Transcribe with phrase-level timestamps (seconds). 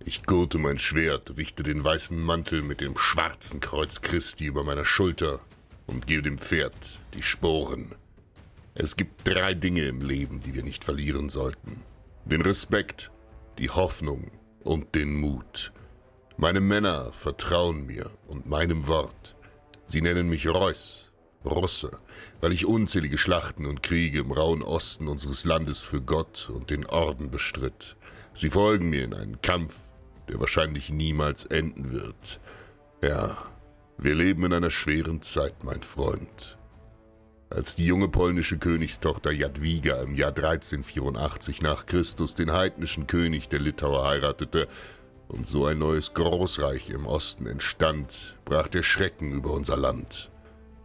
[0.00, 4.84] Ich gurte mein Schwert, richte den weißen Mantel mit dem schwarzen Kreuz Christi über meiner
[4.84, 5.40] Schulter
[5.86, 6.74] und gebe dem Pferd
[7.14, 7.94] die Sporen.
[8.74, 11.82] Es gibt drei Dinge im Leben, die wir nicht verlieren sollten.
[12.24, 13.10] Den Respekt,
[13.58, 14.30] die Hoffnung
[14.62, 15.72] und den Mut.
[16.36, 19.36] Meine Männer vertrauen mir und meinem Wort.
[19.86, 21.12] Sie nennen mich Reuß,
[21.44, 21.90] Russe,
[22.40, 26.86] weil ich unzählige Schlachten und Kriege im rauen Osten unseres Landes für Gott und den
[26.86, 27.96] Orden bestritt.
[28.32, 29.76] Sie folgen mir in einen Kampf,
[30.28, 32.40] der wahrscheinlich niemals enden wird.
[33.02, 33.36] Ja,
[33.98, 36.58] wir leben in einer schweren Zeit, mein Freund.
[37.50, 43.60] Als die junge polnische Königstochter Jadwiga im Jahr 1384 nach Christus den heidnischen König der
[43.60, 44.66] Litauer heiratete
[45.28, 50.30] und so ein neues Großreich im Osten entstand, brach der Schrecken über unser Land.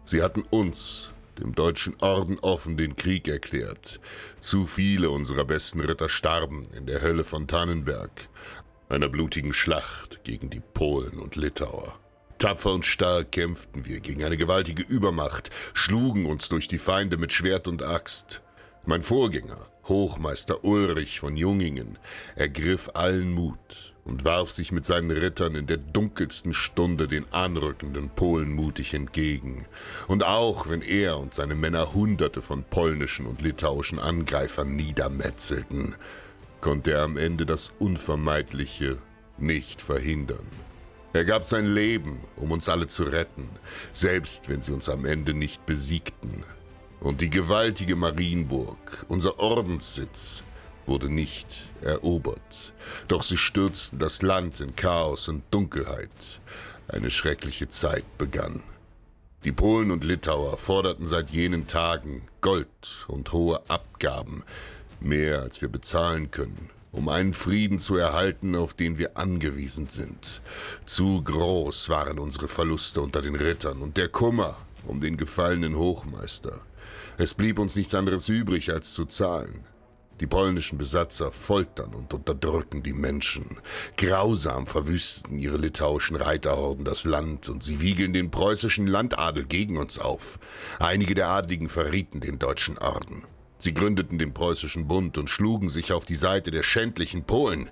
[0.10, 4.00] Sie hatten uns, dem deutschen Orden, offen den Krieg erklärt.
[4.40, 8.10] Zu viele unserer besten Ritter starben in der Hölle von Tannenberg,
[8.90, 11.94] einer blutigen Schlacht gegen die Polen und Litauer.
[12.40, 17.32] Tapfer und stark kämpften wir gegen eine gewaltige Übermacht, schlugen uns durch die Feinde mit
[17.32, 18.42] Schwert und Axt.
[18.88, 22.00] Mein Vorgänger, Hochmeister Ulrich von Jungingen,
[22.36, 28.10] ergriff allen Mut und warf sich mit seinen Rittern in der dunkelsten Stunde den anrückenden
[28.10, 29.68] Polen mutig entgegen.
[30.08, 35.96] Und auch wenn er und seine Männer Hunderte von polnischen und litauischen Angreifern niedermetzelten,
[36.60, 38.98] konnte er am Ende das Unvermeidliche
[39.38, 40.48] nicht verhindern.
[41.14, 43.48] Er gab sein Leben, um uns alle zu retten,
[43.94, 46.44] selbst wenn sie uns am Ende nicht besiegten.
[47.00, 50.44] Und die gewaltige Marienburg, unser Ordenssitz,
[50.90, 51.48] wurde nicht
[51.82, 52.74] erobert.
[53.08, 56.10] Doch sie stürzten das Land in Chaos und Dunkelheit.
[56.88, 58.62] Eine schreckliche Zeit begann.
[59.46, 64.44] Die Polen und Litauer forderten seit jenen Tagen Gold und hohe Abgaben,
[65.00, 70.42] mehr als wir bezahlen können, um einen Frieden zu erhalten, auf den wir angewiesen sind.
[70.86, 76.62] Zu groß waren unsere Verluste unter den Rittern und der Kummer um den gefallenen Hochmeister.
[77.18, 79.64] Es blieb uns nichts anderes übrig, als zu zahlen.
[80.20, 83.46] Die polnischen Besatzer foltern und unterdrücken die Menschen.
[83.96, 89.98] Grausam verwüsten ihre litauischen Reiterhorden das Land und sie wiegeln den preußischen Landadel gegen uns
[89.98, 90.38] auf.
[90.80, 93.24] Einige der Adligen verrieten den deutschen Orden.
[93.60, 97.70] Sie gründeten den preußischen Bund und schlugen sich auf die Seite der schändlichen Polen,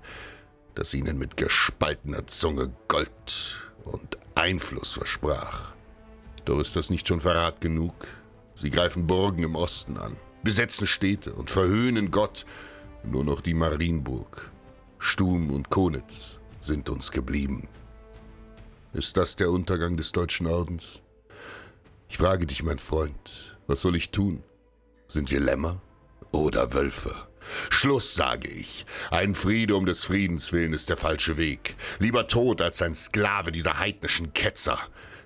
[0.74, 5.74] das ihnen mit gespaltener Zunge Gold und Einfluss versprach.
[6.44, 7.94] Doch ist das nicht schon Verrat genug?
[8.54, 12.46] Sie greifen Burgen im Osten an, besetzen Städte und verhöhnen Gott.
[13.04, 14.50] Nur noch die Marienburg,
[14.98, 17.68] Stum und Konitz sind uns geblieben.
[18.92, 21.02] Ist das der Untergang des deutschen Ordens?
[22.08, 24.42] Ich frage dich, mein Freund, was soll ich tun?
[25.06, 25.80] Sind wir Lämmer
[26.32, 27.14] oder Wölfe?
[27.70, 28.84] Schluss, sage ich.
[29.10, 31.76] Ein Friede um des Friedens willen ist der falsche Weg.
[31.98, 34.78] Lieber tot als ein Sklave dieser heidnischen Ketzer.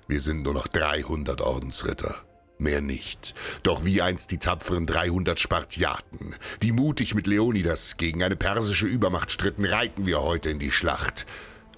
[0.06, 2.14] Wir sind nur noch 300 Ordensritter.
[2.58, 3.34] Mehr nicht.
[3.62, 9.32] Doch wie einst die tapferen 300 Spartiaten, die mutig mit Leonidas gegen eine persische Übermacht
[9.32, 11.26] stritten, reiten wir heute in die Schlacht.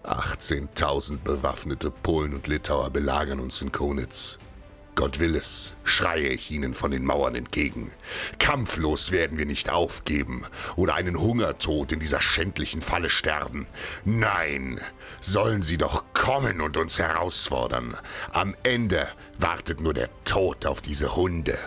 [0.04, 4.38] 18.000 bewaffnete Polen und Litauer belagern uns in Konitz.
[4.94, 7.90] Gott will es, schreie ich ihnen von den Mauern entgegen.
[8.38, 10.46] Kampflos werden wir nicht aufgeben
[10.76, 13.66] oder einen Hungertod in dieser schändlichen Falle sterben.
[14.04, 14.80] Nein,
[15.20, 17.96] sollen sie doch kommen und uns herausfordern.
[18.32, 19.08] Am Ende
[19.38, 21.58] wartet nur der Tod auf diese Hunde.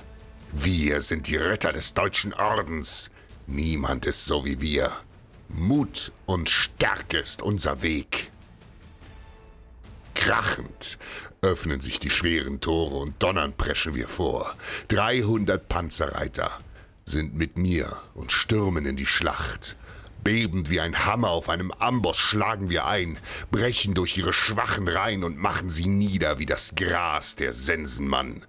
[0.53, 3.11] Wir sind die Ritter des deutschen Ordens.
[3.45, 4.91] Niemand ist so wie wir.
[5.49, 8.31] Mut und Stärke ist unser Weg.
[10.27, 10.97] Krachend
[11.41, 14.57] öffnen sich die schweren Tore und donnernd preschen wir vor.
[14.89, 16.51] 300 Panzerreiter
[17.05, 19.77] sind mit mir und stürmen in die Schlacht.
[20.25, 23.17] Bebend wie ein Hammer auf einem Amboss schlagen wir ein,
[23.51, 28.43] brechen durch ihre schwachen Reihen und machen sie nieder wie das Gras der Sensenmann.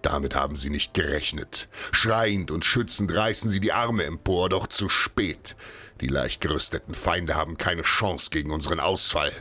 [0.00, 1.68] Damit haben sie nicht gerechnet.
[1.92, 5.54] Schreiend und schützend reißen sie die Arme empor, doch zu spät.
[6.00, 9.32] Die leicht gerüsteten Feinde haben keine Chance gegen unseren Ausfall.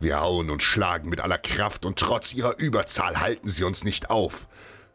[0.00, 4.08] Wir hauen und schlagen mit aller Kraft und trotz ihrer Überzahl halten sie uns nicht
[4.08, 4.48] auf.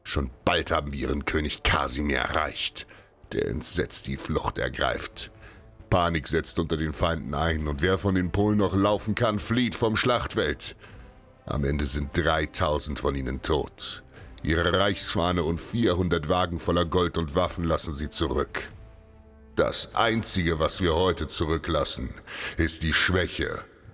[0.03, 2.87] Schon bald haben wir ihren König Kasimir erreicht,
[3.31, 5.31] der entsetzt die Flucht ergreift.
[5.91, 9.75] Panik setzt unter den Feinden ein und wer von den Polen noch laufen kann, flieht
[9.75, 10.75] vom Schlachtfeld.
[11.45, 14.03] Am Ende sind 3000 von ihnen tot.
[14.41, 18.71] Ihre Reichsfahne und 400 Wagen voller Gold und Waffen lassen sie zurück.
[19.55, 22.09] Das Einzige, was wir heute zurücklassen,
[22.57, 23.63] ist die Schwäche,